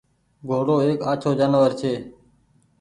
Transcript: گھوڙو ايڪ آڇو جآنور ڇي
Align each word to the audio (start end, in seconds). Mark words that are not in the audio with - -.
گھوڙو 0.47 0.75
ايڪ 0.85 0.99
آڇو 1.11 1.31
جآنور 1.39 1.71
ڇي 1.79 1.93